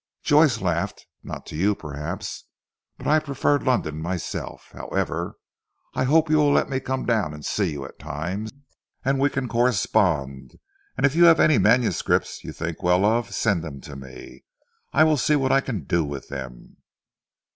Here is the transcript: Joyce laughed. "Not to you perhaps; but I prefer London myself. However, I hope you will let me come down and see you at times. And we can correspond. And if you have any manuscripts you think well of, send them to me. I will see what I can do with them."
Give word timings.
Joyce 0.23 0.59
laughed. 0.61 1.05
"Not 1.21 1.45
to 1.45 1.55
you 1.55 1.75
perhaps; 1.75 2.45
but 2.97 3.05
I 3.05 3.19
prefer 3.19 3.59
London 3.59 4.01
myself. 4.01 4.71
However, 4.73 5.35
I 5.93 6.05
hope 6.05 6.27
you 6.27 6.37
will 6.37 6.51
let 6.51 6.71
me 6.71 6.79
come 6.79 7.05
down 7.05 7.35
and 7.35 7.45
see 7.45 7.73
you 7.73 7.85
at 7.85 7.99
times. 7.99 8.49
And 9.05 9.19
we 9.19 9.29
can 9.29 9.47
correspond. 9.47 10.57
And 10.97 11.05
if 11.05 11.13
you 11.15 11.25
have 11.25 11.39
any 11.39 11.59
manuscripts 11.59 12.43
you 12.43 12.51
think 12.51 12.81
well 12.81 13.05
of, 13.05 13.31
send 13.31 13.63
them 13.63 13.79
to 13.81 13.95
me. 13.95 14.43
I 14.91 15.03
will 15.03 15.17
see 15.17 15.35
what 15.35 15.51
I 15.51 15.61
can 15.61 15.83
do 15.83 16.03
with 16.03 16.29
them." 16.29 16.77